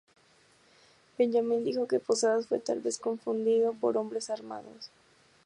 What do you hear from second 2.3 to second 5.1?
fue tal vez confundido por hombres armados.